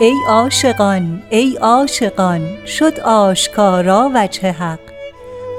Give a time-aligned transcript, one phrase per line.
[0.00, 4.78] ای عاشقان ای عاشقان شد آشکارا وجه حق.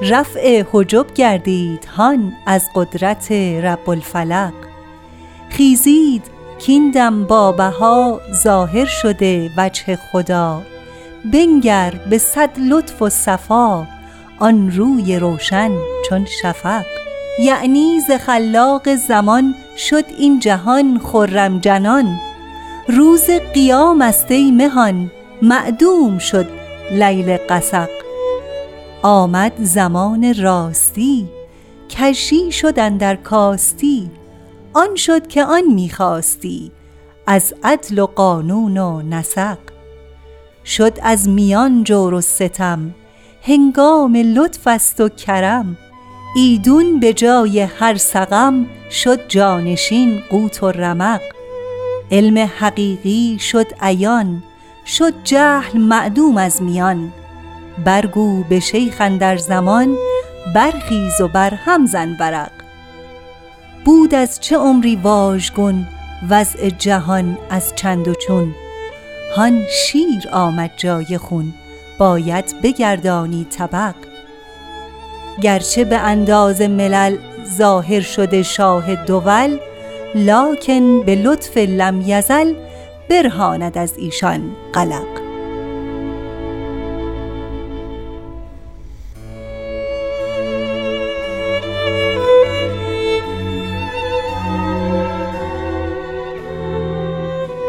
[0.02, 4.52] رفع حجب گردید هان از قدرت رب الفلق.
[5.48, 6.22] خیزید
[6.58, 10.62] کیندم با بها ظاهر شده وجه خدا.
[11.32, 13.86] بنگر به صد لطف و صفا
[14.38, 15.70] آن روی روشن
[16.08, 16.84] چون شفق.
[17.40, 22.18] یعنی ز خلاق زمان شد این جهان خرم جنان.
[22.88, 25.10] روز قیام است ای مهان
[25.42, 26.46] معدوم شد
[26.90, 27.88] لیل قسق
[29.02, 31.28] آمد زمان راستی
[31.90, 34.10] کشی شدن در کاستی
[34.72, 36.72] آن شد که آن می‌خواستی
[37.26, 39.58] از عدل و قانون و نسق.
[40.64, 42.94] شد از میان جور و ستم
[43.42, 45.76] هنگام لطف است و کرم.
[46.36, 51.35] ایدون به جای هر سقم شد جانشین قوت و رمق.
[52.10, 54.42] علم حقیقی شد عیان
[54.86, 57.12] شد جهل معدوم از میان.
[57.84, 59.96] برگو به شیخ در زمان
[60.54, 62.50] برخیز و بر هم زن برق
[63.84, 65.86] بود از چه عمری واژگون
[66.30, 68.54] وضع جهان از چند و چون.
[69.36, 71.54] هان شیر آمد جای خون
[71.98, 73.94] باید بگردانی طبق.
[75.40, 77.16] گرچه به انداز ملل
[77.56, 79.58] ظاهر شده شاه دول
[80.16, 82.54] لاکن به لطف لم یزل
[83.10, 85.06] برهاند از ایشان قلق.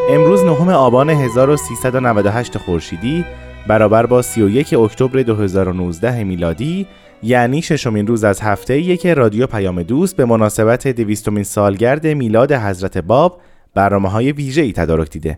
[0.09, 3.25] امروز نهم آبان 1398 خورشیدی
[3.67, 6.87] برابر با 31 اکتبر 2019 میلادی
[7.23, 12.97] یعنی ششمین روز از هفته که رادیو پیام دوست به مناسبت دویستمین سالگرد میلاد حضرت
[12.97, 13.41] باب
[13.73, 15.37] برنامه های ویژه ای تدارک دیده.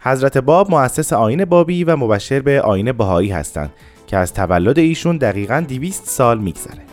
[0.00, 3.70] حضرت باب مؤسس آین بابی و مبشر به آین بهایی هستند
[4.06, 6.89] که از تولد ایشون دقیقا 200 سال میگذره.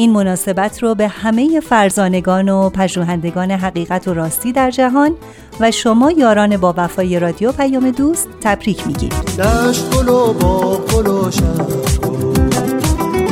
[0.00, 5.16] این مناسبت رو به همه فرزانگان و پژوهندگان حقیقت و راستی در جهان
[5.60, 9.08] و شما یاران با وفای رادیو پیام دوست تبریک میگیم.
[9.08, 10.80] دشت گل با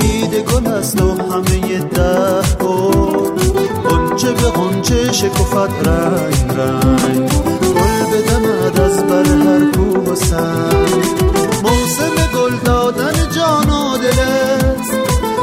[0.01, 3.29] دیده گل است و همه ده گل.
[3.89, 7.31] قنچه به قنچه شکفت رنگ رنگ.
[7.61, 11.18] گل بدمد از بر هر کوه و سنگ.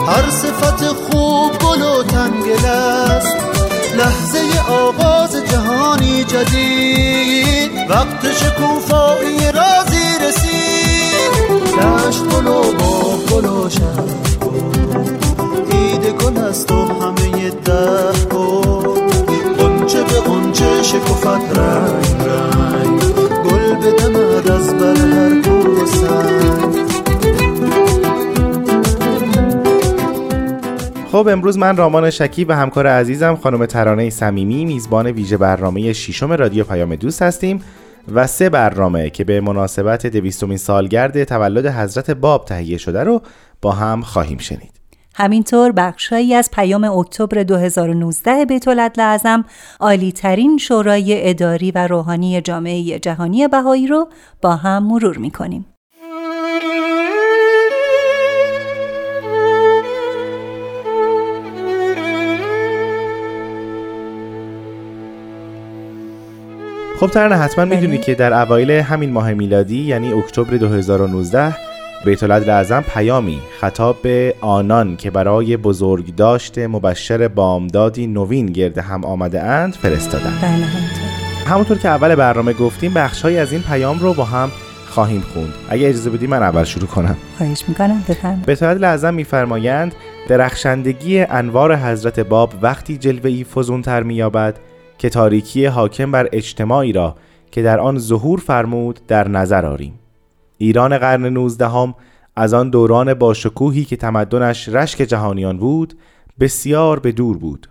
[0.07, 3.35] هر صفت خوب گل و تنگل است.
[3.97, 4.39] لحظه
[4.71, 7.71] آغاز جهانی جدید.
[7.89, 11.55] وقت شکوفایی رازی رسید.
[11.81, 13.69] دشت گل و با گل و
[16.11, 18.99] گل است و همه ده گل.
[19.57, 22.99] قنچه به قنچه شکفت رنگ رنگ.
[23.43, 26.54] گل بدمد از بر هر
[31.15, 36.31] خب امروز من رامان شکی و همکار عزیزم خانم ترانه صمیمی میزبان ویژه برنامه شیشم
[36.31, 37.63] رادیو پیام دوست هستیم
[38.13, 43.21] و سه برنامه که به مناسبت دویستمین سالگرد تولد حضرت باب تهیه شده رو
[43.61, 44.71] با هم خواهیم شنید.
[45.15, 48.67] همینطور بخشهایی از پیام اکتبر 2019 بیت
[48.99, 49.45] اعظم
[49.79, 54.09] عالی ترین شورای اداری و روحانی جامعه جهانی بهایی رو
[54.41, 55.31] با هم مرور می
[66.99, 71.55] خب ترنه حتما می‌دونی که در اوایل همین ماه میلادی یعنی اکتبر 2019
[72.05, 79.05] بیت اعظم پیامی خطاب به آنان که برای بزرگ داشته مبشر بامدادی نوین گرد هم
[79.05, 80.39] آمده اند فرستادند.
[80.41, 80.65] بله
[81.45, 84.51] همونطور که اول برنامه گفتیم بخشهایی از این پیام رو با هم
[84.89, 85.53] خواهیم خوند.
[85.69, 87.17] اگه اجازه بدی من اول شروع کنم.
[87.37, 89.95] خواهش می‌کنم بفرم به طاعت لعظم میفرمایند
[90.27, 94.55] درخشندگی انوار حضرت باب وقتی جلوه ای فزونتر مییابد
[94.97, 97.15] که تاریکی حاکم بر اجتماعی را
[97.51, 99.99] که در آن ظهور فرمود در نظر آریم.
[100.57, 101.95] ایران قرن نوزدهم
[102.35, 105.93] از آن دوران باشکوهی که تمدنش رشک جهانیان بود
[106.39, 107.69] بسیار به دور بود.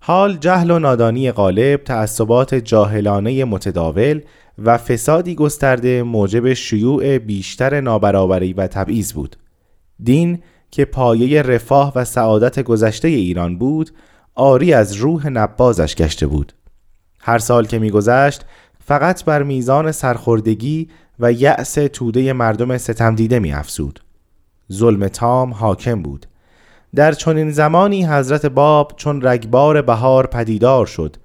[0.00, 4.20] حال جهل و نادانی غالب تعصبات جاهلانه متداول
[4.58, 9.36] و فسادی گسترده موجب شیوع بیشتر نابرابری و تبعیض بود.
[10.02, 10.38] دین
[10.70, 13.90] که پایه رفاه و سعادت گذشته ایران بود
[14.36, 16.52] آری از روح نبازش گشته بود.
[17.20, 18.44] هر سال که میگذشت
[18.84, 20.88] فقط بر میزان سرخوردگی
[21.18, 24.00] و یأس توده مردم ستم دیده می افسود.
[24.72, 26.26] ظلم تام حاکم بود.
[26.94, 31.16] در چنین زمانی حضرت باب چون رگبار بهار پدیدار شد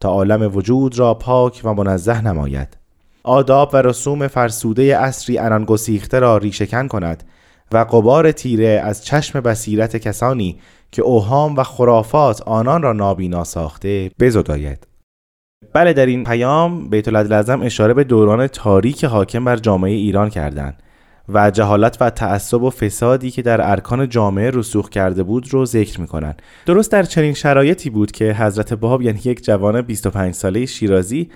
[0.00, 2.76] تا عالم وجود را پاک و منزه نماید.
[3.22, 7.24] آداب و رسوم فرسوده اصری انان گسیخته را ریشکن کند
[7.72, 10.58] و قبار تیره از چشم بصیرت کسانی
[10.92, 14.86] که اوهام و خرافات آنان را نابینا ساخته بزداید.
[15.72, 20.82] بله در این پیام بیت العدل اشاره به دوران تاریک حاکم بر جامعه ایران کردند
[21.28, 26.00] و جهالت و تعصب و فسادی که در ارکان جامعه رسوخ کرده بود رو ذکر
[26.00, 26.34] می‌کنن
[26.66, 31.30] درست در چنین شرایطی بود که حضرت باب یعنی یک جوان 25 ساله شیرازی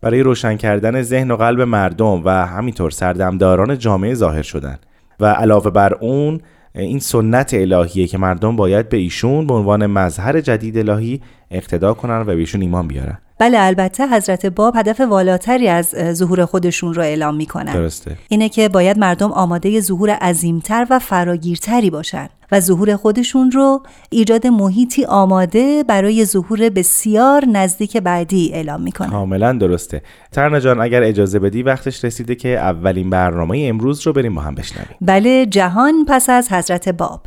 [0.00, 4.86] برای روشن کردن ذهن و قلب مردم و همینطور سردمداران جامعه ظاهر شدند
[5.20, 6.40] و علاوه بر اون
[6.74, 12.20] این سنت الهیه که مردم باید به ایشون به عنوان مظهر جدید الهی اقتدا کنن
[12.20, 13.18] و به ایشون ایمان بیارن.
[13.38, 17.72] بله البته حضرت باب هدف والاتری از ظهور خودشون رو اعلام می‌کنن.
[17.72, 18.16] درسته.
[18.28, 24.46] اینه که باید مردم آماده ظهور عظیمتر و فراگیرتری باشن و ظهور خودشون رو ایجاد
[24.46, 29.10] محیطی آماده برای ظهور بسیار نزدیک بعدی اعلام می‌کنن.
[29.10, 30.02] کاملا درسته.
[30.32, 34.54] ترنا جان اگر اجازه بدی وقتش رسیده که اولین برنامه امروز رو بریم با هم
[34.54, 34.96] بشنویم.
[35.00, 37.20] بله جهان پس از حضرت باب.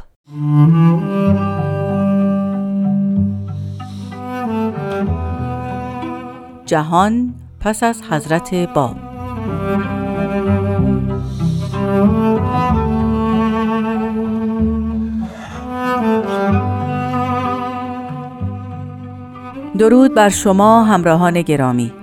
[6.68, 8.96] جهان پس از حضرت باب.
[19.78, 21.94] درود بر شما همراهان گرامی.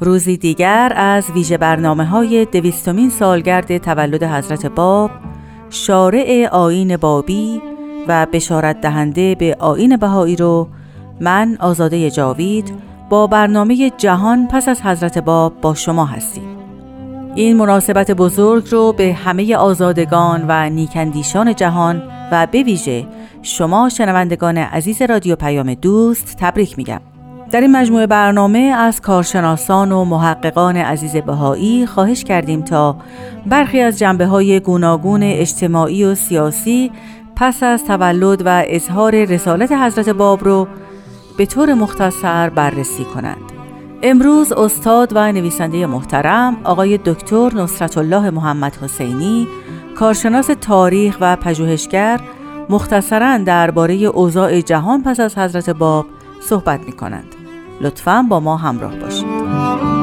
[0.00, 5.10] روزی دیگر از ویژه برنامه های دویستمین سالگرد تولد حضرت باب
[5.70, 7.62] شارع آین بابی
[8.08, 10.68] و بشارت دهنده به آین بهایی رو
[11.20, 16.58] من آزاده جاوید با برنامه جهان پس از حضرت باب با شما هستیم.
[17.34, 22.02] این مناسبت بزرگ رو به همه آزادگان و نیکندیشان جهان
[22.32, 23.06] و به ویژه
[23.42, 27.00] شما شنوندگان عزیز رادیو پیام دوست تبریک میگم.
[27.50, 32.96] در این مجموعه برنامه از کارشناسان و محققان عزیز بهایی خواهش کردیم تا
[33.46, 36.90] برخی از جنبه های گوناگون اجتماعی و سیاسی
[37.36, 40.68] پس از تولد و اظهار رسالت حضرت باب رو
[41.38, 43.52] به طور مختصر بررسی کنند.
[44.02, 49.48] امروز استاد و نویسنده محترم آقای دکتر نصرت الله محمد حسینی
[49.96, 52.20] کارشناس تاریخ و پژوهشگر
[52.68, 56.06] مختصرا درباره اوضاع جهان پس از حضرت باب
[56.40, 57.34] صحبت می کنند.
[57.80, 59.97] لطفا با ما همراه باشید.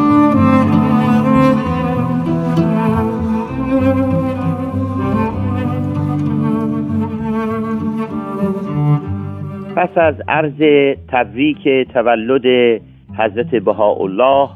[9.75, 10.61] پس از عرض
[11.11, 12.81] تبریک تولد
[13.17, 14.49] حضرت بهاءالله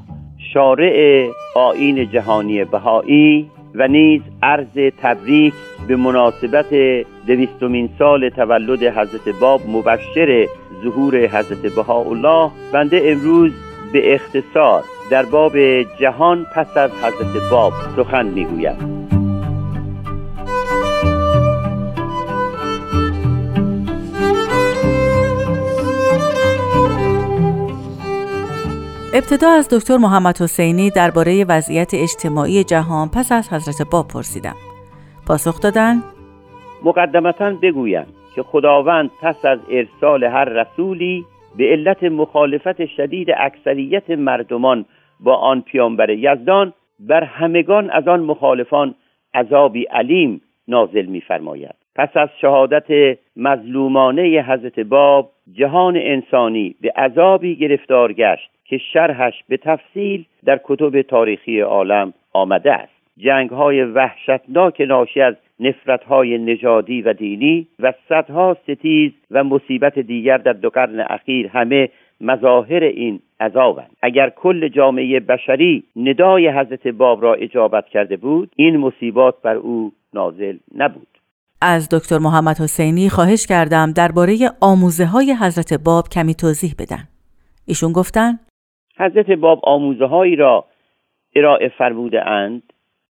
[0.54, 5.54] شارع آین جهانی بهایی و نیز عرض تبریک
[5.88, 6.74] به مناسبت
[7.28, 10.48] دویستمین سال تولد حضرت باب مبشر
[10.84, 12.52] ظهور حضرت بهاءالله.
[12.74, 13.52] بنده امروز
[13.94, 15.58] به اختصار در باب
[16.00, 19.09] جهان پس از حضرت باب سخن می‌گویم
[29.14, 34.56] ابتدا از دکتر محمد حسینی درباره وضعیت اجتماعی جهان پس از حضرت باب پرسیدم.
[35.28, 35.96] پاسخ دادن؟
[36.84, 41.26] مقدمتا بگویم که خداوند پس از ارسال هر رسولی
[41.58, 44.86] به علت مخالفت شدید اکثریت مردمان
[45.20, 48.96] با آن پیامبر یزدان بر همگان از آن مخالفان
[49.34, 51.76] عذابی علیم نازل می‌فرماید.
[51.96, 58.59] پس از شهادت مظلومانه حضرت باب جهان انسانی به عذابی گرفتار گشت.
[58.70, 62.94] که شرحش به تفصیل در کتب تاریخی عالم آمده است.
[63.18, 70.00] جنگ های وحشتناک ناشی از نفرت های نژادی و دینی و صدها ستیز و مصیبت
[70.00, 71.90] دیگر در دو قرن اخیر همه
[72.22, 78.78] مظاهر این عذابند اگر کل جامعه بشری ندای حضرت باب را اجابت کرده بود این
[78.78, 81.08] مصیبات بر او نازل نبود.
[81.62, 87.04] از دکتر محمد حسینی خواهش کردم درباره آموزه های حضرت باب کمی توضیح بدن.
[87.66, 88.40] ایشون گفتن
[89.00, 90.66] حضرت باب آموزه هایی را
[91.36, 92.64] ارائه فرموده اند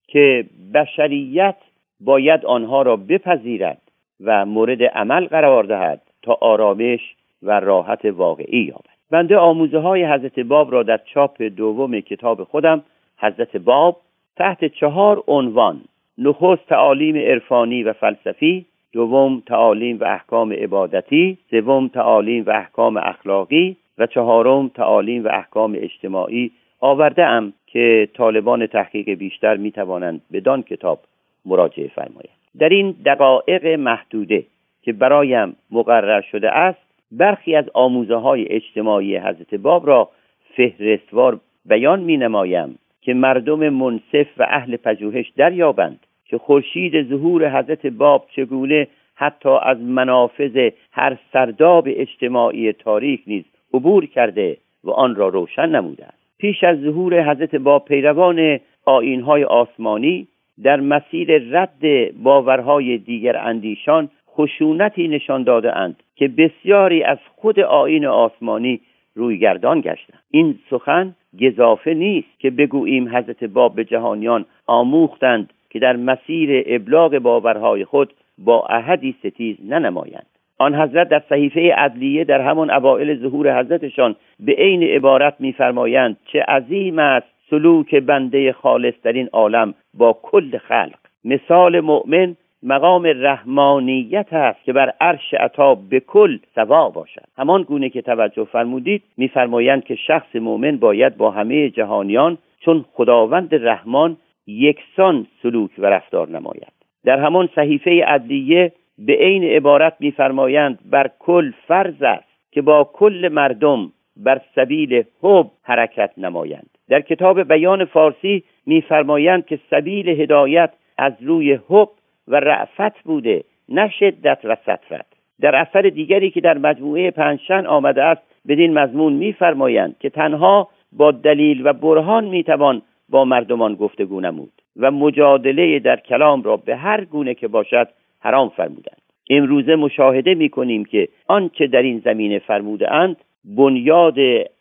[0.08, 1.56] که بشریت
[2.00, 3.82] باید آنها را بپذیرد
[4.24, 7.00] و مورد عمل قرار دهد تا آرامش
[7.42, 8.96] و راحت واقعی یابد.
[9.10, 12.82] بنده آموزه های حضرت باب را در چاپ دوم کتاب خودم
[13.18, 13.96] حضرت باب
[14.36, 15.80] تحت چهار عنوان
[16.18, 23.76] نخست تعالیم عرفانی و فلسفی دوم تعالیم و احکام عبادتی سوم تعالیم و احکام اخلاقی
[23.98, 26.50] و چهارم تعالیم و احکام اجتماعی
[26.80, 30.98] آورده ام که طالبان تحقیق بیشتر می توانند بدان کتاب
[31.46, 32.36] مراجعه فرمایند.
[32.58, 34.44] در این دقایق محدوده
[34.82, 36.78] که برایم مقرر شده است
[37.12, 40.08] برخی از آموزه های اجتماعی حضرت باب را
[40.56, 47.86] فهرستوار بیان می نمایم که مردم منصف و اهل پژوهش دریابند که خورشید ظهور حضرت
[47.86, 53.44] باب چگونه حتی از منافذ هر سرداب اجتماعی تاریخ نیز
[53.74, 56.04] عبور کرده و آن را روشن نموده.
[56.04, 60.28] است پیش از ظهور حضرت باب پیروان آینهای آسمانی
[60.62, 68.06] در مسیر رد باورهای دیگر اندیشان خشونتی نشان داده اند که بسیاری از خود آین
[68.06, 68.80] آسمانی
[69.14, 70.22] رویگردان گشتند.
[70.30, 77.18] این سخن گذافه نیست که بگوییم حضرت باب به جهانیان آموختند که در مسیر ابلاغ
[77.18, 80.26] باورهای خود با احدی ستیز ننمایند.
[80.58, 86.42] آن حضرت در صحیفه عدلیه در همان اوائل ظهور حضرتشان به عین عبارت میفرمایند چه
[86.42, 90.98] عظیم است سلوک بنده خالص در این عالم با کل خلق.
[91.24, 97.24] مثال مؤمن مقام رحمانیت است که بر عرش عطا به کل سوا باشد.
[97.38, 103.54] همان گونه که توجه فرمودید میفرمایند که شخص مؤمن باید با همه جهانیان چون خداوند
[103.54, 106.72] رحمان یکسان سلوک و رفتار نماید.
[107.04, 113.28] در همان صحیفه عدلیه به عین عبارت میفرمایند بر کل فرض است که با کل
[113.32, 116.70] مردم بر سبیل حب حرکت نمایند.
[116.88, 121.88] در کتاب بیان فارسی میفرمایند که سبیل هدایت از روی حب
[122.28, 125.06] و رعفت بوده نه شدت و سطرت.
[125.40, 131.10] در اثر دیگری که در مجموعه پنجشن آمده است بدین مضمون میفرمایند که تنها با
[131.10, 137.04] دلیل و برهان می‌توان با مردمان گفتگو نمود و مجادله در کلام را به هر
[137.04, 137.88] گونه که باشد
[138.26, 139.02] حرام فرمودند.
[139.30, 144.16] امروزه مشاهده می کنیم که آنچه در این زمینه فرموده اند بنیاد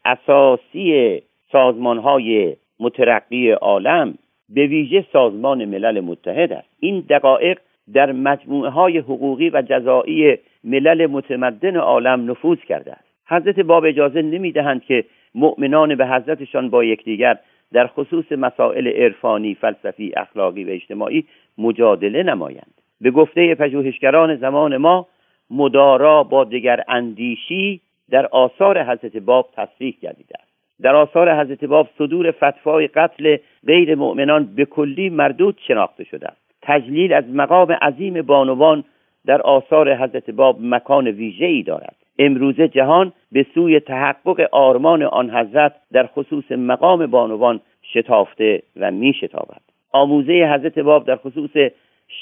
[0.05, 4.13] اساسی سازمان های مترقی عالم
[4.49, 6.69] به ویژه سازمان ملل متحد است.
[6.79, 7.59] این دقایق
[7.93, 13.05] در مجموعه های حقوقی و جزایی ملل متمدن عالم نفوذ کرده است.
[13.27, 15.03] حضرت باب اجازه نمی‌دهند که
[15.35, 17.37] مؤمنان به حضرتشان با یکدیگر
[17.73, 21.25] در خصوص مسائل عرفانی فلسفی اخلاقی و اجتماعی
[21.57, 22.74] مجادله نمایند.
[23.01, 25.07] به گفته پژوهشگران زمان ما
[25.49, 30.55] مدارا با دیگر اندیشی در آثار حضرت باب تصریح گردیده است.
[30.81, 33.37] در آثار حضرت باب صدور فتوای قتل
[33.67, 36.41] غیر مؤمنان به کلی مردود شناخته شده است.
[36.61, 38.83] تجلیل از مقام عظیم بانوان
[39.25, 41.95] در آثار حضرت باب مکان ویژه ای دارد.
[42.19, 47.61] امروزه جهان به سوی تحقق آرمان آن حضرت در خصوص مقام بانوان
[47.93, 49.61] شتافته و می شتابد
[49.91, 51.51] آموزه حضرت باب در خصوص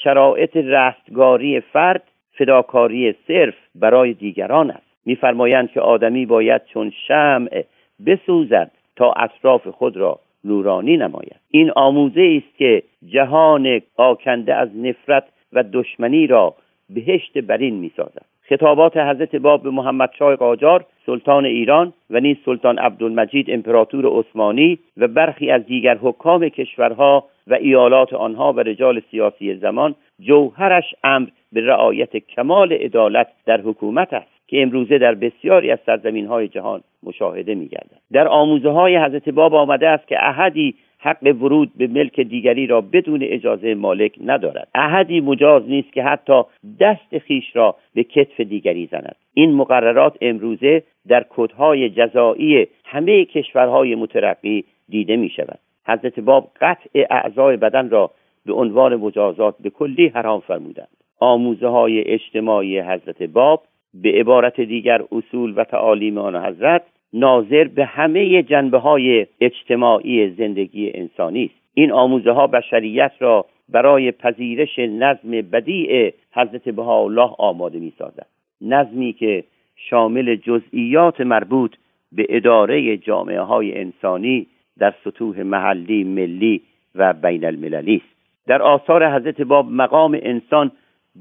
[0.02, 2.02] شرایط رستگاری فرد
[2.38, 4.86] فداکاری صرف برای دیگران است.
[5.06, 7.64] میفرمایند که آدمی باید چون شمع
[8.06, 11.40] بسوزد تا اطراف خود را نورانی نماید.
[11.50, 16.54] این آموزه است که جهان آکنده از نفرت و دشمنی را
[16.90, 18.33] بهشت برین می‌سازد.
[18.48, 24.78] خطابات حضرت باب به محمد شاه قاجار سلطان ایران و نیز سلطان عبدالمجید امپراتور عثمانی
[24.96, 31.28] و برخی از دیگر حکام کشورها و ایالات آنها و رجال سیاسی زمان جوهرش امر
[31.52, 36.80] به رعایت کمال عدالت در حکومت است که امروزه در بسیاری از سرزمین های جهان
[37.02, 37.98] مشاهده می گردد.
[38.12, 40.74] در آموزه های حضرت باب آمده است که احدی
[41.04, 44.68] حق ورود به ملک دیگری را بدون اجازه مالک ندارد.
[44.74, 46.42] احدی مجاز نیست که حتی
[46.80, 49.16] دست خیش را به کتف دیگری زند.
[49.34, 57.06] این مقررات امروزه در کدهای جزایی همه کشورهای مترقی دیده می شود حضرت باب قطع
[57.10, 58.10] اعضای بدن را
[58.46, 60.88] به عنوان مجازات به کلی حرام فرمودند.
[61.20, 63.62] آموزه های اجتماعی حضرت باب
[63.94, 66.82] به عبارت دیگر اصول و تعالیم آن حضرت
[67.14, 71.54] ناظر به همه جنبه های اجتماعی زندگی انسانی است.
[71.74, 78.26] این آموزه ها بشریت را برای پذیرش نظم بدیع حضرت بهاءالله آماده می سازد
[78.60, 79.44] نظمی که
[79.76, 81.74] شامل جزئیات مربوط
[82.12, 84.46] به اداره جامعه های انسانی
[84.78, 86.60] در سطوح محلی، ملی
[86.94, 88.14] و بین المللی است.
[88.46, 90.70] در آثار حضرت باب مقام انسان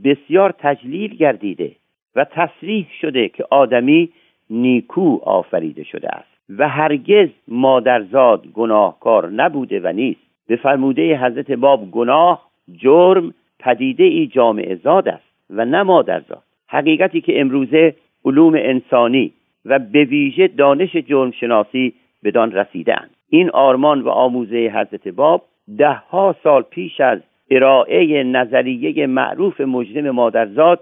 [0.03, 1.71] بسیار تجلیل گردیده
[2.15, 4.09] و تصریح شده که آدمی
[4.53, 10.19] نیکو آفریده شده است و هرگز مادرزاد گناهکار نبوده و نیست.
[10.47, 16.43] به فرموده حضرت باب گناه جرم پدیده ای جامعه زاد است و نه مادرزاد.
[16.67, 17.95] حقیقتی که امروزه
[18.25, 19.33] علوم انسانی
[19.65, 21.93] و به ویژه دانش جرم شناسی
[22.23, 25.41] بدان رسیدند این آرمان و آموزه حضرت باب
[25.77, 27.19] دهها سال پیش از
[27.51, 30.79] ارائه نظریه معروف مجرم مادرزاد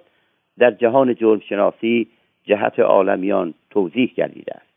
[0.59, 2.07] در جهان جرم شناسی
[2.45, 4.71] جهت عالمیان توضیح گردیده است.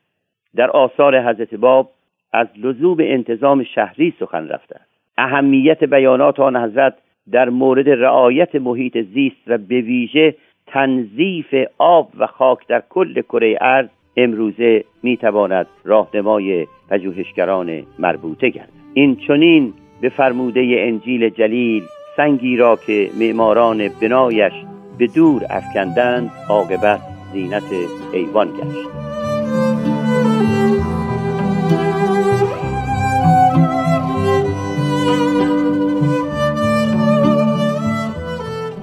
[0.56, 1.90] در آثار حضرت باب
[2.33, 4.90] از لزوم انتظام شهری سخن رفته است.
[5.18, 6.94] اهمیت بیانات آن حضرت
[7.30, 10.35] در مورد رعایت محیط زیست و به ویژه
[10.66, 18.68] تنظیف آب و خاک در کل کره ارض امروزه می‌تواند راهنمای پژوهشگران مربوطه گردد.
[18.94, 21.83] این چنین به فرموده انجیل جلیل
[22.16, 24.52] سنگی را که معماران بنایش
[24.99, 27.62] به دور افکندند عاقبت زینت
[28.12, 28.88] ایوان گشت.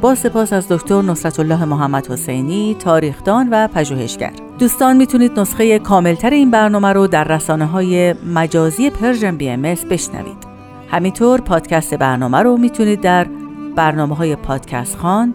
[0.01, 4.31] با سپاس از دکتر نصرت الله محمد حسینی تاریخدان و پژوهشگر.
[4.59, 10.47] دوستان می‌تونید نسخه کاملتر این برنامه رو در رسانه های مجازی Persian BMS بشنوید.
[10.89, 13.27] همینطور پادکست برنامه رو می‌تونید در
[13.75, 15.33] برنامه های پادکست‌خوان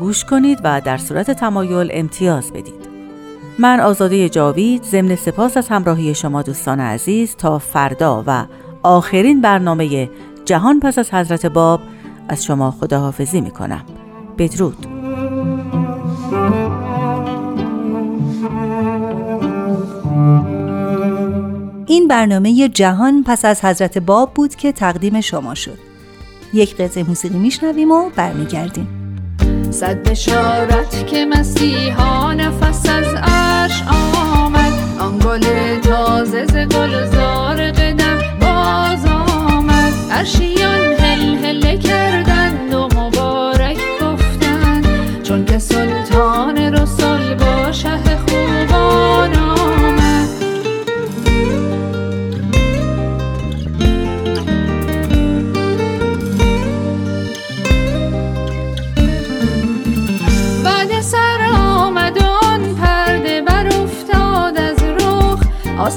[0.00, 2.90] گوش کنید و در صورت تمایل امتیاز بدید.
[3.58, 8.46] من آزاده جاوید ضمن سپاس از همراهی شما دوستان عزیز تا فردا و
[8.82, 10.08] آخرین برنامه
[10.44, 11.80] جهان پس از حضرت باب
[12.28, 13.84] از شما خداحافظی می کنم
[14.38, 14.86] بدرود.
[21.86, 25.78] این برنامه جهان پس از حضرت باب بود که تقدیم شما شد.
[26.54, 28.99] یک قطعه موسیقی میشنویم و برمیگردیم.
[29.70, 34.72] صد بشارت که مسیحا نفس از عرش آمد.
[34.98, 35.40] آن گل
[35.80, 39.92] تازه ز گلزار قدم باز آمد.
[40.10, 44.86] عرشیان هل هل کردند و مبارک گفتند.
[45.22, 46.99] چون که سلطان رسول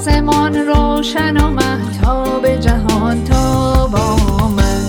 [0.06, 4.84] آسمان روشن و محتاب جهان تاب آمد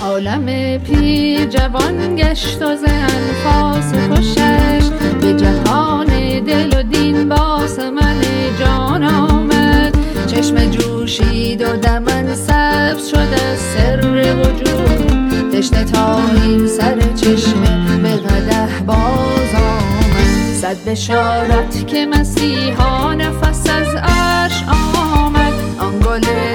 [0.00, 2.76] عالم پیر جوان گشت و
[16.42, 20.54] این سر چشمه به قده باز آمد.
[20.60, 25.52] صد بشارت که مسیحا نفس از عرش آمد.
[25.78, 26.51] آن گل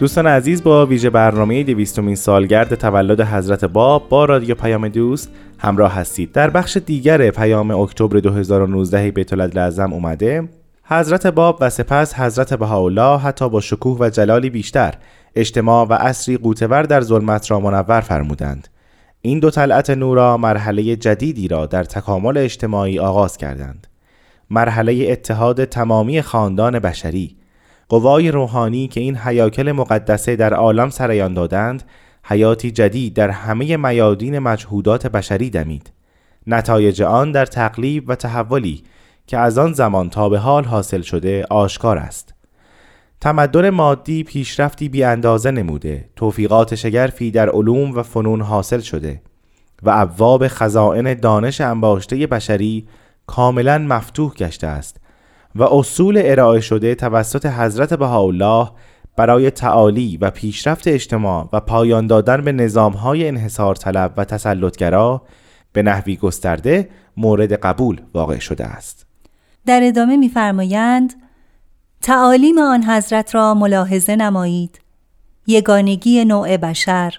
[0.00, 5.94] دوستان عزیز با ویژه برنامه دویستمین سالگرد تولد حضرت باب با رادیو پیام دوست همراه
[5.94, 6.32] هستید.
[6.32, 10.48] در بخش دیگر پیام اکتبر 2019 بیت اعظم اومده.
[10.84, 14.94] حضرت باب و سپس حضرت بهاءالله حتی با شکوه و جلالی بیشتر
[15.36, 18.68] اجتماع و اصری قوتور در ظلمت را منور فرمودند.
[19.22, 23.86] این دو طلعت نورا مرحله جدیدی را در تکامل اجتماعی آغاز کردند.
[24.50, 27.39] مرحله اتحاد تمامی خاندان بشری
[27.90, 31.82] قوای روحانی که این حیاکل مقدسه در عالم سریان دادند
[32.24, 35.92] حیاتی جدید در همه میادین مجهودات بشری دمید.
[36.46, 38.82] نتایج آن در تقلیب و تحولی
[39.26, 42.34] که از آن زمان تا به حال حاصل شده آشکار است.
[43.20, 49.22] تمدن مادی پیشرفتی بی اندازه نموده توفیقات شگرفی در علوم و فنون حاصل شده
[49.82, 52.86] و ابواب خزائن دانش انباشته بشری
[53.26, 54.99] کاملا مفتوح گشته است
[55.54, 58.70] و اصول ارائه شده توسط حضرت بهاءالله
[59.16, 65.22] برای تعالی و پیشرفت اجتماع و پایان دادن به نظامهای انحصار طلب و تسلطگرا
[65.72, 69.06] به نحوی گسترده مورد قبول واقع شده است.
[69.66, 71.14] در ادامه می‌فرمایند
[72.02, 74.80] تعالیم آن حضرت را ملاحظه نمایید
[75.46, 77.14] یگانگی نوع بشر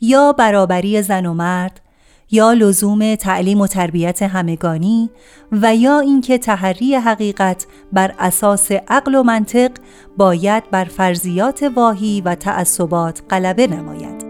[0.00, 1.80] یا برابری زن و مرد
[2.30, 5.10] یا لزوم تعلیم و تربیت همگانی
[5.52, 9.70] و یا اینکه تحری حقیقت بر اساس عقل و منطق
[10.16, 14.26] باید بر فرضیات واهی و تعصبات غلبه نماید.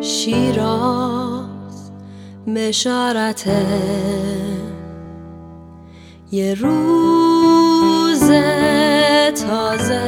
[0.00, 1.90] شیراز
[2.46, 3.46] مشارت
[6.32, 8.30] یه روز
[9.34, 10.00] تازه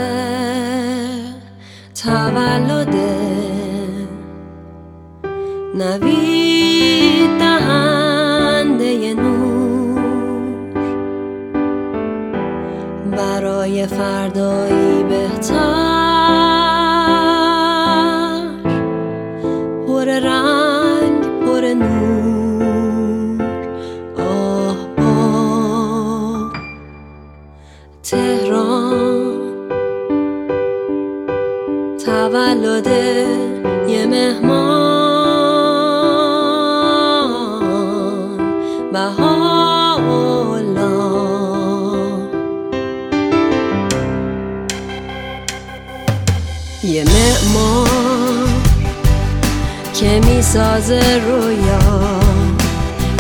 [2.03, 3.56] تولد
[5.77, 10.01] نوید دهنده نور
[13.17, 15.57] برای فردایی بهتر.
[19.87, 23.43] پر رنگ پر نور.
[24.19, 26.53] آه آه.
[28.03, 29.37] تهران.
[32.05, 32.87] تولد
[33.89, 34.86] یه مهمان.
[38.97, 40.87] و حالا
[46.85, 48.49] یه معمار
[49.95, 51.79] که می‌سازه رویا.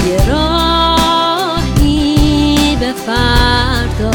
[0.08, 1.96] یه راهی
[2.80, 4.10] به فردا.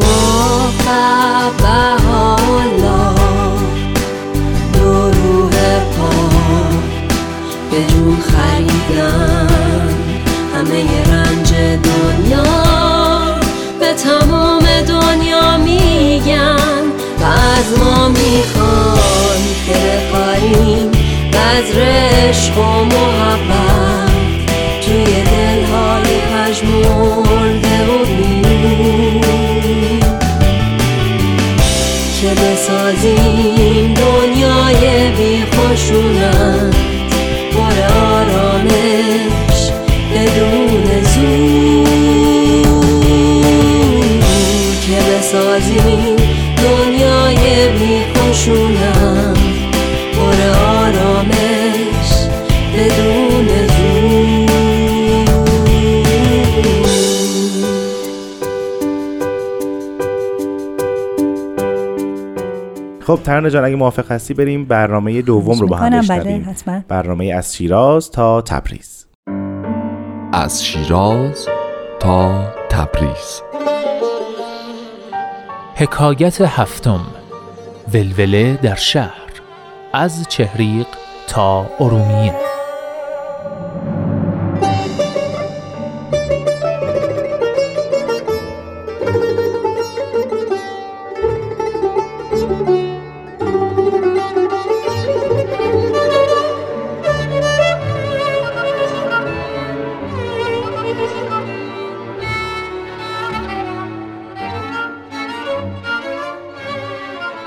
[0.00, 0.16] با
[0.86, 3.14] قبه حالا
[4.72, 6.96] دو روح پاک
[7.70, 8.16] به جون
[8.86, 9.88] خریدن
[10.54, 11.52] همه رنج
[11.84, 12.42] دنیا
[13.80, 16.84] به تمام دنیا میگن
[17.20, 20.90] و از ما می‌خوان که بخاریم
[21.32, 24.10] بذر عشق و محبت
[24.86, 29.20] توی دلهای پژمرده و بیم
[32.20, 36.95] که بسازیم دنیای بی خشونت
[63.06, 66.84] خب ترانه جان اگه موافق هستی بریم برنامه دوم رو با هم بله، بشنویم.
[66.88, 69.06] برنامه از شیراز تا تبریز.
[70.32, 71.48] از شیراز
[72.00, 73.42] تا تبریز.
[75.74, 77.00] حکایت هفتم.
[77.94, 79.32] ولوله در شهر.
[79.92, 80.86] از چهریق
[81.28, 82.55] تا ارومیه.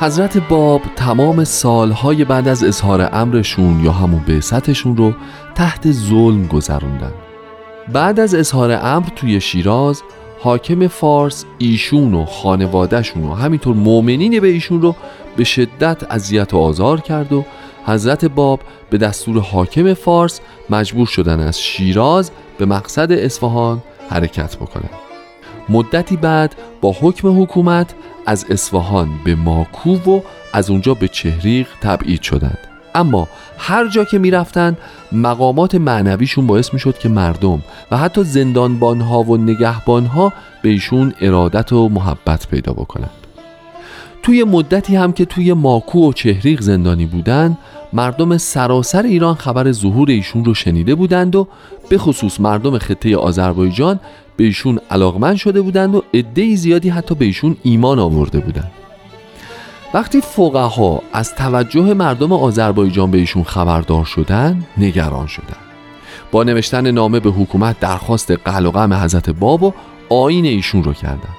[0.09, 5.13] حضرت باب تمام سالهای بعد از اظهار امرشون یا همون بعثتشون رو
[5.55, 7.11] تحت ظلم گذروندن.
[7.93, 10.01] بعد از اظهار امر توی شیراز
[10.39, 14.95] حاکم فارس ایشون و خانوادهشون و همینطور مؤمنین به ایشون رو
[15.37, 17.45] به شدت اذیت و آزار کرد و
[17.85, 25.08] حضرت باب به دستور حاکم فارس مجبور شدن از شیراز به مقصد اصفهان حرکت بکنن.
[25.69, 27.93] مدتی بعد با حکم حکومت
[28.25, 30.21] از اصفهان به ماکو و
[30.53, 32.57] از اونجا به چهریق تبعید شدند.
[32.95, 33.27] اما
[33.57, 34.77] هر جا که می‌رفتند
[35.11, 41.89] مقامات معنویشون باعث می‌شد که مردم و حتی زندانبانها و نگهبانها به ایشون ارادت و
[41.89, 43.09] محبت پیدا بکنند.
[44.23, 47.57] توی مدتی هم که توی ماکو و چهریق زندانی بودند
[47.93, 51.47] مردم سراسر ایران خبر ظهور ایشون رو شنیده بودند و
[51.89, 53.99] به خصوص مردم خطه آذربایجان
[54.37, 58.71] به ایشون علاقمند شده بودند و عده زیادی حتی به ایشون ایمان آورده بودند.
[59.93, 65.69] وقتی فقها از توجه مردم آذربایجان به ایشون خبردار شدند نگران شدند
[66.31, 69.73] با نوشتن نامه به حکومت درخواست قل و قم حضرت باب و
[70.09, 71.37] آین ایشون رو کردند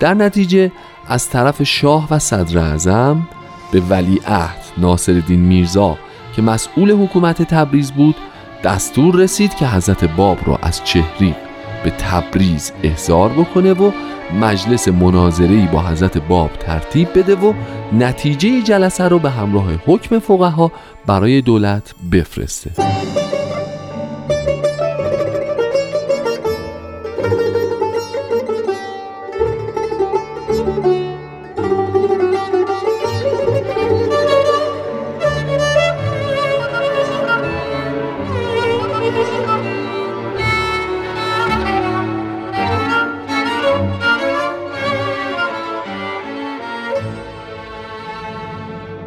[0.00, 0.72] در نتیجه
[1.06, 3.28] از طرف شاه و صدر اعظم
[3.72, 5.98] به ولی عهد ناصرالدین میرزا
[6.36, 8.16] که مسئول حکومت تبریز بود
[8.64, 11.36] دستور رسید که حضرت باب را از چهریق
[11.84, 13.92] به تبریز احضار بکنه و
[14.40, 17.52] مجلس مناظری با حضرت باب ترتیب بده و
[17.92, 20.72] نتیجه جلسه رو به همراه حکم فقها
[21.06, 22.70] برای دولت بفرسته.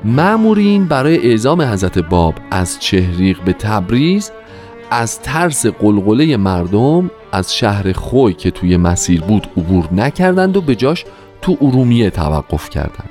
[0.06, 4.32] معمورین برای اعزام حضرت باب از چهریق به تبریز
[4.92, 10.76] از ترس قلقله مردم از شهر خوی که توی مسیر بود عبور نکردند و به
[10.76, 11.06] جاش
[11.42, 13.10] تو ارومیه توقف کردند.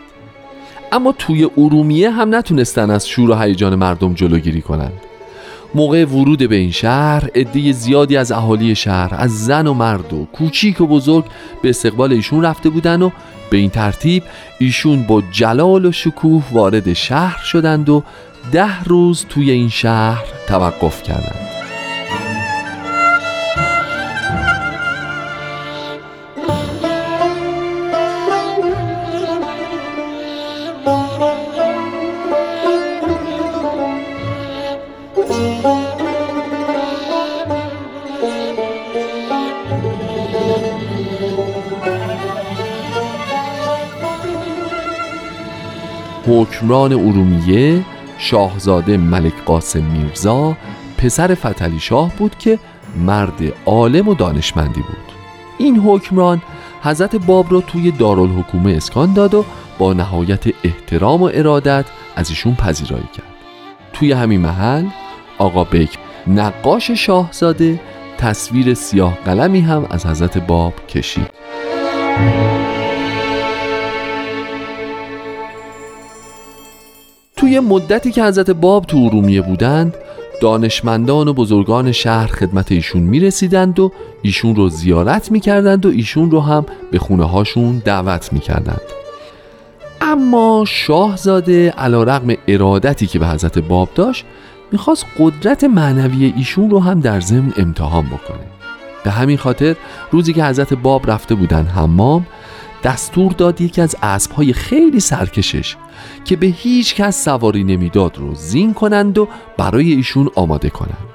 [0.93, 5.01] اما توی ارومیه هم نتونستن از شور و هیجان مردم جلوگیری کنند.
[5.75, 10.25] موقع ورود به این شهر عده زیادی از اهالی شهر از زن و مرد و
[10.25, 11.25] کوچیک و بزرگ
[11.63, 13.11] به استقبال ایشون رفته بودن و
[13.53, 14.23] به این ترتیب
[14.59, 18.05] ایشون با جلال و شکوه وارد شهر شدند و
[18.53, 21.62] ده روز توی این شهر توقف کردند.
[46.43, 47.85] حکمران ارومیه
[48.19, 50.57] شاهزاده ملک قاسم میرزا
[50.99, 52.59] پسر فتلی شاه بود که
[52.97, 55.13] مرد عالم و دانشمندی بود.
[55.59, 56.43] این حکمران
[56.83, 59.45] حضرت باب را توی دارالحکومه اسکان داد و
[59.79, 61.85] با نهایت احترام و ارادت
[62.17, 63.35] از ایشون پذیرایی کرد.
[63.93, 64.87] توی همین محل
[65.39, 67.81] آقا بیک نقاش شاهزاده
[68.19, 71.31] تصویر سیاه قلمی هم از حضرت باب کشید.
[77.53, 79.95] توی مدتی که حضرت باب تو ارومیه بودند
[80.41, 85.89] دانشمندان و بزرگان شهر خدمت ایشون می رسیدند و ایشون رو زیارت می کردند و
[85.89, 88.81] ایشون رو هم به خونه هاشون دعوت می کردند
[90.01, 94.25] اما شاهزاده علا رقم ارادتی که به حضرت باب داشت
[94.73, 98.47] می‌خواست قدرت معنوی ایشون رو هم در ضمن امتحان بکنه.
[99.05, 99.77] به همین خاطر
[100.11, 102.27] روزی که حضرت باب رفته بودن حمام
[102.83, 105.77] دستور داد یکی از اسبهای خیلی سرکشش
[106.25, 111.09] که به هیچ کس سواری نمی‌داد رو زین کنند و برای ایشون آماده کنند.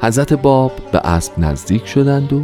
[0.00, 2.42] حضرت باب به اسب نزدیک شدند و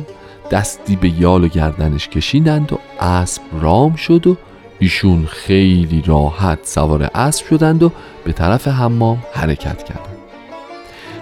[0.50, 4.36] دستی به یال و گردنش کشیدند و اسب رام شد و
[4.78, 7.92] ایشون خیلی راحت سوار اسب شدند و
[8.24, 10.18] به طرف حمام حرکت کردند.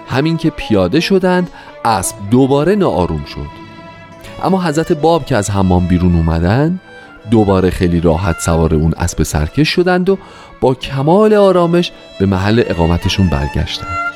[0.07, 1.49] همین که پیاده شدند
[1.85, 3.67] اسب دوباره ناآروم شد.
[4.43, 6.79] اما حضرت باب که از حمام بیرون اومدن
[7.31, 10.17] دوباره خیلی راحت سوار اون اسب سرکش شدند و
[10.61, 14.07] با کمال آرامش به محل اقامتشون برگشتند.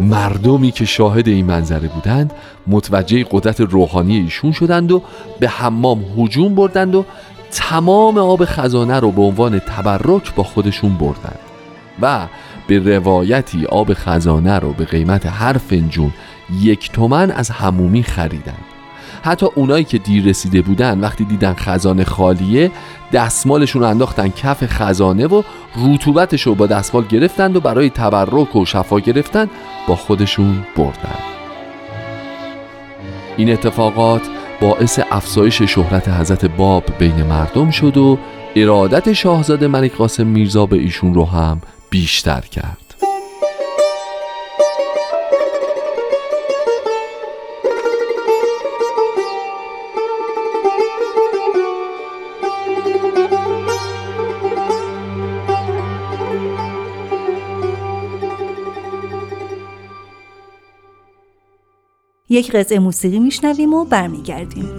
[0.00, 2.32] مردمی که شاهد این منظره بودند
[2.66, 5.02] متوجه قدرت روحانی ایشون شدند و
[5.40, 7.04] به حمام هجوم بردند و
[7.54, 11.38] تمام آب خزانه رو به عنوان تبرک با خودشون بردند
[12.02, 12.26] و
[12.66, 16.12] به روایتی آب خزانه رو به قیمت هر فنجون
[16.60, 18.64] یک تومن از همومی خریدند
[19.24, 22.70] حتی اونایی که دیر رسیده بودن وقتی دیدن خزانه خالیه
[23.12, 25.42] دستمالشون رو انداختن کف خزانه و
[25.76, 29.50] رطوبتش رو با دستمال گرفتند و برای تبرک و شفا گرفتن
[29.88, 31.18] با خودشون بردن.
[33.36, 34.22] این اتفاقات
[34.64, 38.18] باعث افزایش شهرت حضرت باب بین مردم شد و
[38.56, 42.83] ارادت شاهزاده ملک قاسم میرزا به ایشون رو هم بیشتر کرد.
[62.28, 64.70] یک قطعه موسیقی میشنویم و برمیگردیم.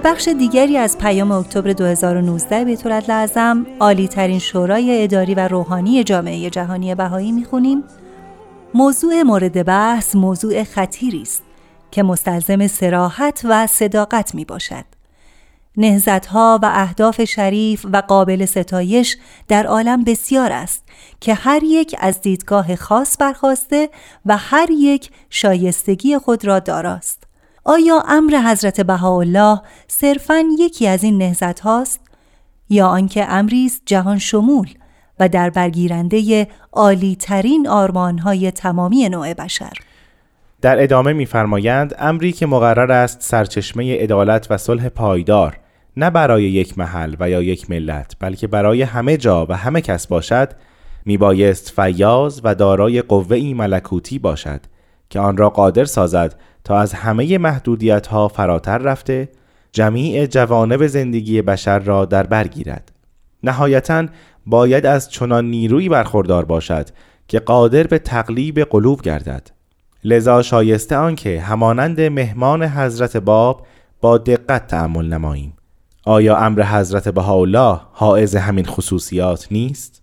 [0.00, 6.04] در بخش دیگری از پیام اکتبر 2019 بیت لازم عالی ترین شورای اداری و روحانی
[6.04, 7.84] جامعه جهانی بهایی می‌خونیم
[8.74, 11.42] موضوع مورد بحث موضوع خطیری است
[11.90, 14.84] که مستلزم سراحت و صداقت می باشد.
[15.76, 19.16] نهزتها و اهداف شریف و قابل ستایش
[19.48, 20.84] در عالم بسیار است
[21.20, 23.88] که هر یک از دیدگاه خاص برخواسته
[24.26, 27.19] و هر یک شایستگی خود را داراست.
[27.64, 32.00] آیا امر حضرت بهاءالله صرفاً یکی از این نهزت هاست؟
[32.68, 34.68] یا آنکه امری است جهان شمول
[35.20, 39.72] و در برگیرنده عالی ترین آرمان های تمامی نوع بشر.
[40.60, 45.56] در ادامه می‌فرمایند امری که مقرر است سرچشمه عدالت و صلح پایدار
[45.96, 50.06] نه برای یک محل و یا یک ملت بلکه برای همه جا و همه کس
[50.06, 50.48] باشد
[51.04, 54.60] میبایست فیاض و دارای قوه ملکوتی باشد
[55.10, 59.28] که آن را قادر سازد تا از همه محدودیت ها فراتر رفته
[59.72, 62.92] جمیع جوانب زندگی بشر را در بر گیرد.
[63.42, 64.06] نهایتا
[64.46, 66.88] باید از چنان نیرویی برخوردار باشد
[67.28, 69.50] که قادر به تقلیب قلوب گردد.
[70.04, 73.66] لذا شایسته آنکه همانند مهمان حضرت باب
[74.00, 75.52] با دقت تأمل نماییم.
[76.04, 80.02] آیا امر حضرت بهاءالله حائز همین خصوصیات نیست؟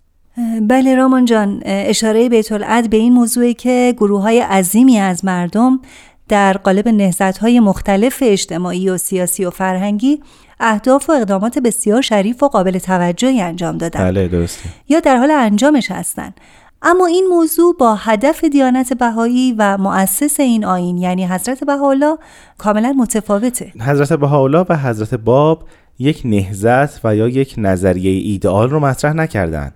[0.61, 5.79] بله رامان جان اشاره بیت العد به این موضوعی که گروه های عظیمی از مردم
[6.29, 10.21] در قالب نهزت های مختلف اجتماعی و سیاسی و فرهنگی
[10.59, 14.69] اهداف و اقدامات بسیار شریف و قابل توجهی انجام دادن بله درسته.
[14.89, 16.39] یا در حال انجامش هستند.
[16.81, 22.17] اما این موضوع با هدف دیانت بهایی و مؤسس این آین یعنی حضرت بهاءالله
[22.57, 23.73] کاملا متفاوته.
[23.81, 25.63] حضرت بهاءالله و حضرت باب
[25.99, 29.73] یک نهزت و یا یک نظریه ایدئال رو مطرح نکردند.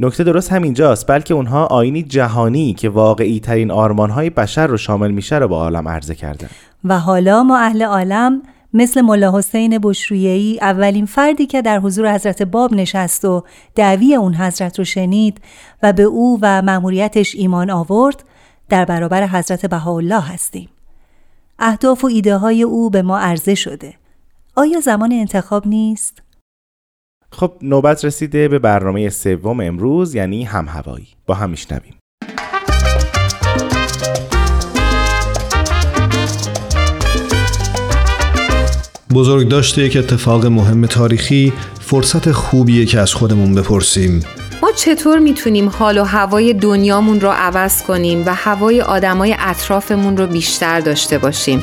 [0.00, 5.10] نکته درست همینجاست بلکه اونها آینی جهانی که واقعی ترین آرمان های بشر رو شامل
[5.10, 6.48] میشه رو با عالم عرضه کردن
[6.84, 8.42] و حالا ما اهل عالم
[8.74, 14.34] مثل ملا حسین بشرویهی اولین فردی که در حضور حضرت باب نشست و دعوی اون
[14.34, 15.40] حضرت رو شنید
[15.82, 18.24] و به او و مأموریتش ایمان آورد
[18.68, 20.68] در برابر حضرت بهاءالله هستیم.
[21.58, 23.94] اهداف و ایده های او به ما عرضه شده.
[24.56, 26.21] آیا زمان انتخاب نیست؟
[27.34, 31.08] خب نوبت رسیده به برنامه سوم امروز یعنی هم هوایی.
[31.26, 31.94] با هم میشنویم.
[39.14, 44.20] بزرگ داشته یک اتفاق مهم تاریخی فرصت خوبیه که از خودمون بپرسیم.
[44.62, 50.26] ما چطور می‌تونیم حال و هوای دنیامون رو عوض کنیم و هوای آدمای اطرافمون رو
[50.26, 51.62] بیشتر داشته باشیم؟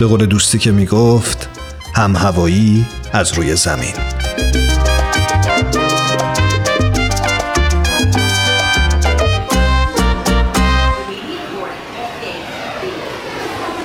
[0.00, 1.57] به قول دوستی که می‌گفت
[1.98, 4.17] هم هوایی از روی زمین.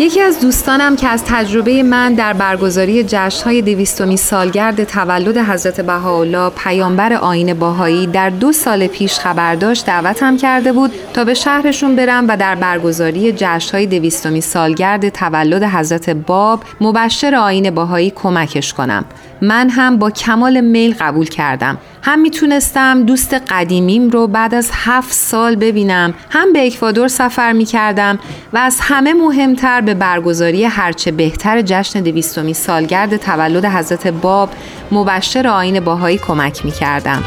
[0.04, 6.50] یکی از دوستانم که از تجربه من در برگزاری جشنهای دویستمی سالگرد تولد حضرت بهاءالله
[6.50, 11.96] پیامبر آین باهایی در دو سال پیش خبر داشت دعوتم کرده بود تا به شهرشون
[11.96, 19.06] برم و در برگزاری جشنهای دویستمی سالگرد تولد حضرت باب مبشر آین باهایی کمکش کنم.
[19.42, 21.78] من هم با کمال میل قبول کردم.
[22.06, 28.20] هم می‌تونستم دوست قدیمیم رو بعد از هفت سال ببینم هم به اکوادور سفر می‌کردم
[28.54, 34.50] و از همه مهمتر به برگزاری هرچه بهتر جشن دویستمی سالگرد تولد حضرت باب
[34.92, 37.24] مبشر آین باهایی کمک می‌کردم.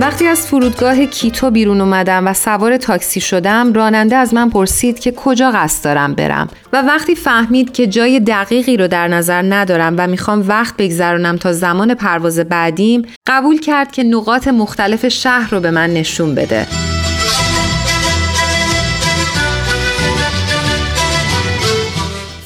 [0.00, 5.12] وقتی از فرودگاه کیتو بیرون اومدم و سوار تاکسی شدم راننده از من پرسید که
[5.12, 10.06] کجا قصد دارم برم و وقتی فهمید که جای دقیقی رو در نظر ندارم و
[10.06, 15.70] می‌خوام وقت بگذرونم تا زمان پرواز بعدیم قبول کرد که نقاط مختلف شهر رو به
[15.70, 16.66] من نشون بده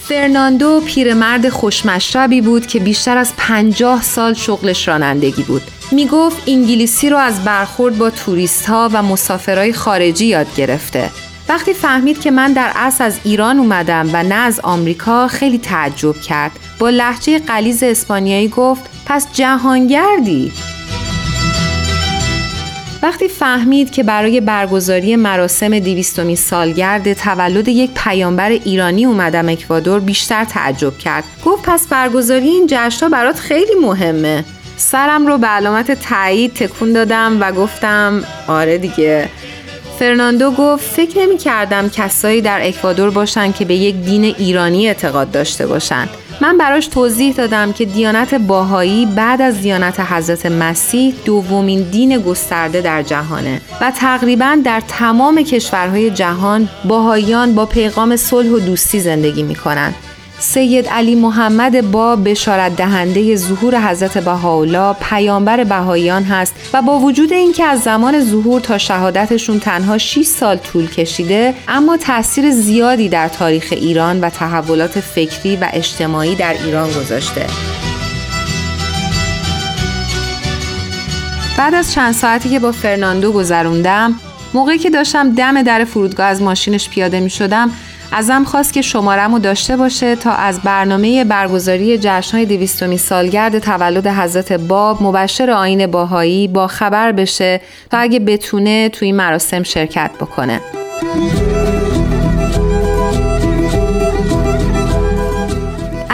[0.08, 5.62] فرناندو پیرمرد خوشمشربی بود که بیشتر از پنجاه سال شغلش رانندگی بود.
[5.92, 11.10] می گفت انگلیسی رو از برخورد با توریست ها و مسافرهای خارجی یاد گرفته.
[11.48, 16.16] وقتی فهمید که من در اصل از ایران اومدم و نه از آمریکا خیلی تعجب
[16.16, 16.52] کرد.
[16.78, 20.52] با لحجه قلیز اسپانیایی گفت پس جهانگردی.
[23.04, 30.44] وقتی فهمید که برای برگزاری مراسم دیویستومی سالگرد تولد یک پیامبر ایرانی اومدم اکوادور بیشتر
[30.44, 34.44] تعجب کرد گفت پس برگزاری این جشنها برات خیلی مهمه
[34.76, 39.28] سرم رو به علامت تایید تکون دادم و گفتم آره دیگه
[39.98, 45.30] فرناندو گفت فکر نمی کردم کسایی در اکوادور باشن که به یک دین ایرانی اعتقاد
[45.30, 46.08] داشته باشند.
[46.40, 52.80] من براش توضیح دادم که دیانت باهایی بعد از دیانت حضرت مسیح دومین دین گسترده
[52.80, 59.42] در جهانه و تقریبا در تمام کشورهای جهان باهاییان با پیغام صلح و دوستی زندگی
[59.42, 59.94] می‌کنن
[60.38, 67.32] سید علی محمد با بشارت دهنده ظهور حضرت بهاءالله پیامبر بهاییان هست و با وجود
[67.32, 73.28] اینکه از زمان ظهور تا شهادتشون تنها 6 سال طول کشیده اما تاثیر زیادی در
[73.28, 77.46] تاریخ ایران و تحولات فکری و اجتماعی در ایران گذاشته.
[81.58, 84.14] بعد از چند ساعتی که با فرناندو گذروندم
[84.54, 87.70] موقعی که داشتم دم در فرودگاه از ماشینش پیاده می شدم
[88.16, 94.06] ازم خواست که شمارم رو داشته باشه تا از برنامه برگزاری جشنهای دویستمی سالگرد تولد
[94.06, 97.60] حضرت باب مبشر آین باهایی با خبر بشه
[97.90, 100.60] تا اگه بتونه توی این مراسم شرکت بکنه.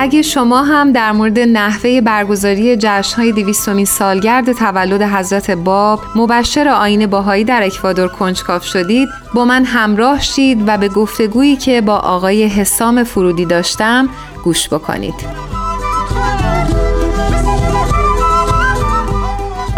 [0.02, 7.06] اگه شما هم در مورد نحوه برگزاری جشنهای دویستمین سالگرد تولد حضرت باب مبشر آین
[7.06, 12.44] باهایی در اکوادور کنجکاف شدید با من همراه شید و به گفتگویی که با آقای
[12.44, 14.08] حسام فرودی داشتم
[14.44, 15.59] گوش بکنید.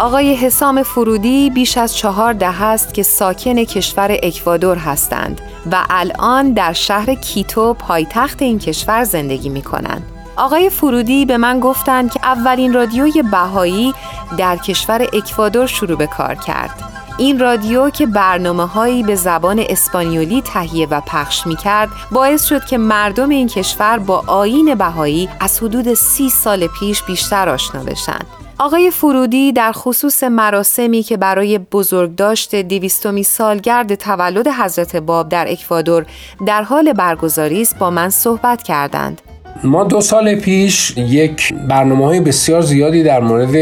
[0.03, 5.41] آقای حسام فرودی بیش از چهار ده است که ساکن کشور اکوادور هستند
[5.73, 10.03] و الان در شهر کیتو پایتخت این کشور زندگی می کنند.
[10.37, 13.95] آقای فرودی به من گفتند که اولین رادیوی بهایی
[14.39, 16.83] در کشور اکوادور شروع به کار کرد.
[17.19, 22.65] این رادیو که برنامه هایی به زبان اسپانیولی تهیه و پخش می کرد باعث شد
[22.65, 28.42] که مردم این کشور با آین بهایی از حدود سی سال پیش بیشتر آشنا بشن.
[28.63, 36.07] آقای فرودی در خصوص مراسمی که برای بزرگداشت دیویستومی سالگرد تولد حضرت باب در اکوادور
[36.47, 39.21] در حال برگزاری است با من صحبت کردند.
[39.65, 43.57] ما دو سال پیش یک برنامه های بسیار زیادی در مورد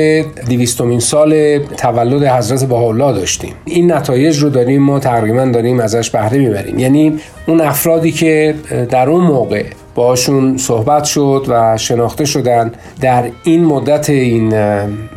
[0.44, 6.38] دیویستومین سال تولد حضرت بهاءالله داشتیم این نتایج رو داریم ما تقریبا داریم ازش بهره
[6.38, 8.55] می‌بریم یعنی اون افرادی که
[8.90, 9.64] در اون موقع
[9.95, 14.55] باشون صحبت شد و شناخته شدن در این مدت این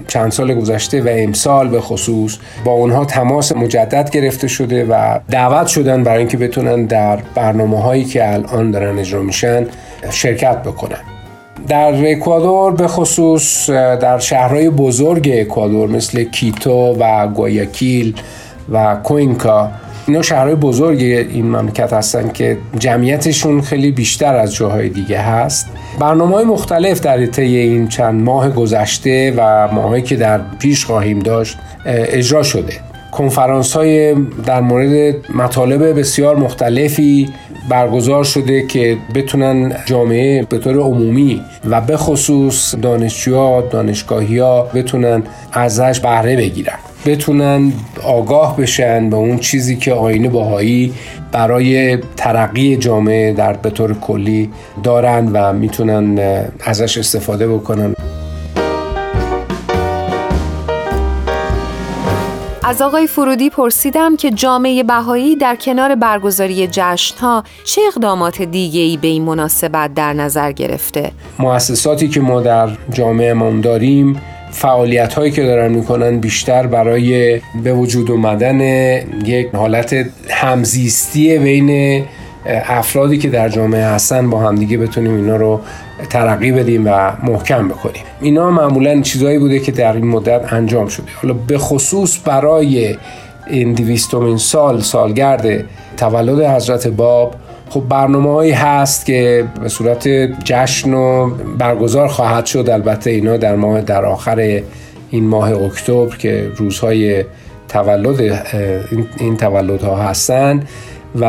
[0.08, 5.68] چند سال گذشته و امسال به خصوص با اونها تماس مجدد گرفته شده و دعوت
[5.68, 9.68] شدن برای اینکه بتونن در برنامه هایی که الان دارن اجرا میشن
[10.10, 10.98] شرکت بکنن.
[11.68, 18.16] در اکوادور به خصوص در شهرهای بزرگ اکوادور مثل کیتو و گویاکیل
[18.72, 19.72] و کوینکا
[20.08, 25.66] اینا شهرهای بزرگ این مملکت هستن که جمعیتشون خیلی بیشتر از جاهای دیگه هست.
[26.00, 31.20] برنامه های مختلف در طی این چند ماه گذشته و ماهایی که در پیش خواهیم
[31.20, 32.74] داشت اجرا شده.
[33.12, 37.30] کنفرانس های در مورد مطالب بسیار مختلفی
[37.70, 45.24] برگزار شده که بتونن جامعه به طور عمومی و به خصوص دانشجوها دانشگاهی ها بتونن
[45.54, 46.78] ازش بهره بگیرن.
[47.06, 47.74] بتونن
[48.04, 50.94] آگاه بشن به اون چیزی که آینه باهایی
[51.32, 54.50] برای ترقی جامعه در به طور کلی
[54.84, 56.20] دارن و می‌تونن
[56.66, 57.96] ازش استفاده بکنن
[62.66, 69.08] از آقای فرودی پرسیدم که جامعه بهایی در کنار برگزاری جشنها چه اقدامات دیگه‌ای به
[69.08, 74.22] این مناسبت در نظر گرفته؟ مؤسساتی که ما در جامعه داریم
[74.54, 78.62] فعالیت هایی که دارن می‌کنن بیشتر برای به وجود اومدن
[79.26, 79.96] یک حالت
[80.30, 82.04] همزیستی بین
[82.68, 85.62] افرادی که در جامعه هستن با همدیگه بتونیم اینا رو
[86.10, 88.04] ترقی بدیم و محکم بکنیم.
[88.22, 91.06] اینا معمولا چیزهایی بوده که در این مدت انجام شده.
[91.22, 92.96] حالا به خصوص برای
[93.48, 95.64] این دویستمین سال سالگرد
[95.98, 97.36] تولد حضرت باب
[97.74, 100.08] خب برنامه هست که به صورت
[100.44, 102.70] جشن و برگزار خواهد شد.
[102.70, 104.62] البته اینا در ماه در آخر
[105.10, 107.26] این ماه اکتبر که روزهای
[107.70, 108.42] تولد
[109.18, 110.64] این تولدها هستن
[111.22, 111.26] و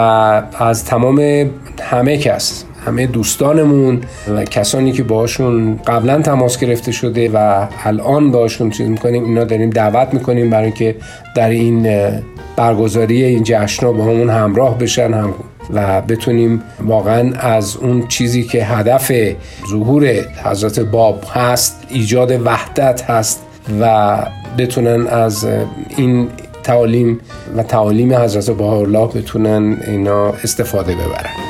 [0.58, 1.50] از تمام
[1.82, 4.00] همه کس همه دوستانمون
[4.36, 9.70] و کسانی که باشون قبلا تماس گرفته شده و الان باشون چیز می‌کنیم اینا داریم
[9.70, 10.96] دعوت می‌کنیم برای که
[11.36, 11.88] در این
[12.56, 15.34] برگزاری این جشن با همون همراه بشن هم
[15.70, 19.12] و بتونیم واقعا از اون چیزی که هدف
[19.70, 20.06] ظهور
[20.44, 23.42] حضرت باب هست ایجاد وحدت هست
[23.80, 24.16] و
[24.58, 25.46] بتونن از
[25.96, 26.28] این
[26.62, 27.20] تعالیم
[27.56, 31.43] و تعالیم حضرت بهاءالله بتونن اینا استفاده ببرن.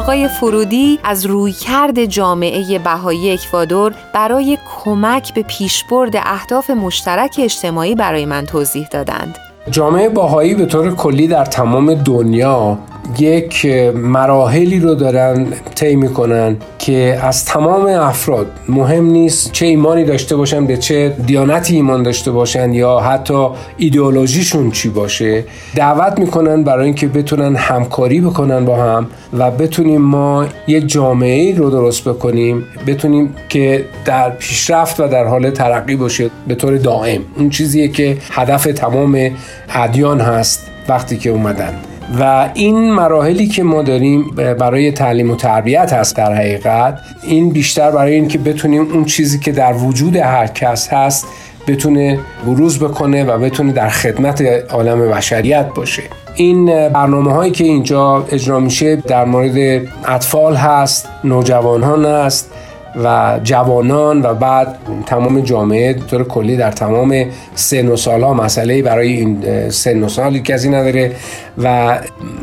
[0.00, 8.26] آقای فرودی از رویکرد جامعه بهایی اکوادور برای کمک به پیشبرد اهداف مشترک اجتماعی برای
[8.26, 9.38] من توضیح دادند.
[9.70, 12.78] جامعه باهایی به طور کلی در تمام دنیا
[13.18, 20.36] یک مراحلی رو دارن طی می‌کنن که از تمام افراد مهم نیست چه ایمانی داشته
[20.36, 25.44] باشن به چه دیانتی ایمان داشته باشن یا حتی ایدئولوژیشون چی باشه.
[25.74, 29.06] دعوت می‌کنن برای اینکه بتونن همکاری بکنن با هم
[29.38, 35.50] و بتونیم ما یک جامعه رو درست بکنیم بتونیم که در پیشرفت و در حال
[35.50, 37.20] ترقی باشه به طور دائم.
[37.36, 39.30] اون چیزیه که هدف تمام
[39.74, 41.89] ادیان هست وقتی که اومدن.
[42.18, 47.90] و این مراحلی که ما داریم برای تعلیم و تربیت هست در حقیقت این بیشتر
[47.90, 51.26] برای اینکه بتونیم اون چیزی که در وجود هر کس هست
[51.68, 56.02] بتونه بروز بکنه و بتونه در خدمت عالم بشریت باشه.
[56.34, 62.49] این برنامه هایی که اینجا اجرا میشه در مورد اطفال هست نوجوانان هست
[62.96, 67.24] و جوانان و بعد تمام جامعه طور کلی در تمام
[67.54, 71.12] سن و سالها مسئله برای این سن و سالی کسی نداره
[71.62, 71.98] و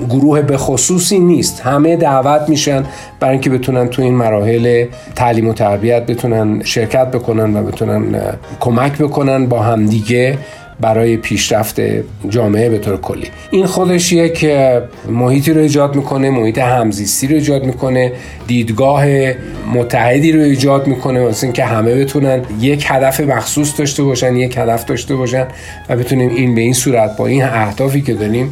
[0.09, 1.61] گروه به خصوصی نیست.
[1.61, 2.83] همه دعوت میشن
[3.19, 4.85] برای اینکه بتونن تو این مراحل
[5.15, 8.15] تعلیم و تربیت بتونن شرکت بکنن و بتونن
[8.59, 10.37] کمک بکنن با همدیگه.
[10.79, 11.81] برای پیشرفت
[12.29, 13.27] جامعه به طور کلی.
[13.51, 14.45] این خودش یک
[15.09, 18.11] محیطی رو ایجاد می‌کنه محیط همزیستی رو ایجاد می‌کنه
[18.47, 19.05] دیدگاه
[19.73, 24.85] متحدی رو ایجاد می‌کنه واسه اینکه همه بتونن یک هدف مخصوص داشته باشن یک هدف
[24.85, 25.47] داشته باشن
[25.89, 28.51] و بتونیم این به این صورت با این اهدافی که داریم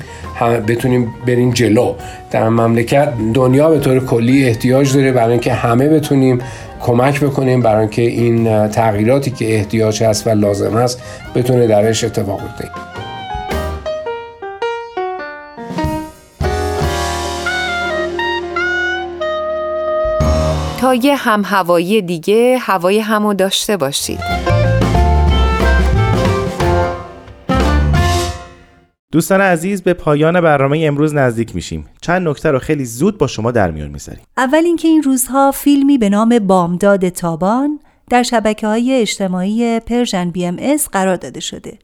[0.68, 1.94] بتونیم بریم جلو.
[2.32, 6.40] در مملکت دنیا به طور کلی احتیاج داره برای اینکه همه بتونیم
[6.86, 11.02] کمک بکنیم برای اینکه این تغییراتی که احتیاج هست و لازم هست
[11.36, 12.70] بتونه درش اتفاق بیفته.
[20.80, 24.20] تا یه هم هوایی دیگه هوای همو داشته باشید.
[29.16, 31.86] دوستان عزیز به پایان برنامه امروز نزدیک میشیم.
[32.02, 34.24] چند نکته رو خیلی زود با شما در میون می‌ذاریم.
[34.38, 40.90] اول اینکه این روزها فیلمی به نام بامداد تابان در شبکه های اجتماعی Persian BMS
[40.90, 41.78] قرار داده شده.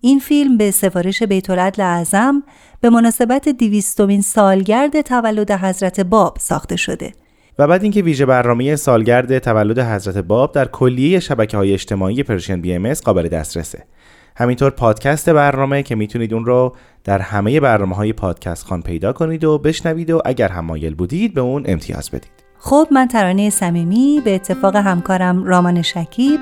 [0.00, 2.42] این فیلم به سفارش بیت العدل اعظم
[2.80, 7.12] به مناسبت دویستمین سالگرد تولد حضرت باب ساخته شده.
[7.58, 12.60] و بعد اینکه ویژه برنامه سالگرد تولد حضرت باب در کلیه شبکه های اجتماعی Persian
[12.60, 13.84] BMS قابل دسترسه.
[14.38, 19.44] همینطور پادکست برنامه که می‌تونید اون رو در همه برنامه های پادکست خان پیدا کنید
[19.44, 22.30] و بشنوید و اگر هم مایل بودید به اون امتیاز بدید.
[22.58, 26.40] خب من ترانه صمیمی به اتفاق همکارم رامان شکیب.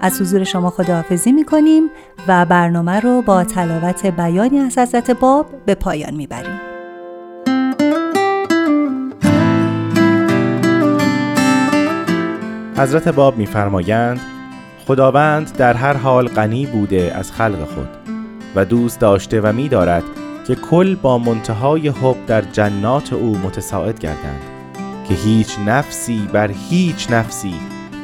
[0.00, 1.82] از حضور شما خداحافظی می‌کنیم
[2.28, 6.60] و برنامه رو با تلاوت بیانی از حضرت باب به پایان می‌بریم.
[12.76, 14.20] حضرت باب میفرمایند
[14.86, 17.88] خداوند در هر حال غنی بوده از خلق خود
[18.54, 20.02] و دوست داشته و می دارد
[20.46, 24.42] که کل با منتهای حب در جنات او متساعد گردند
[25.08, 27.54] که هیچ نفسی بر هیچ نفسی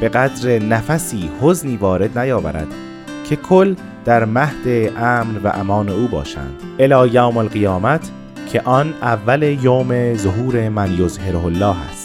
[0.01, 2.69] به قدر نفسی حزنی وارد نیاورد
[3.29, 3.75] که کل
[4.05, 6.63] در مهد امن و امان او باشند.
[6.79, 8.11] الی یوم القیامت
[8.53, 12.02] که آن اول یوم ظهور من یظهره الله است.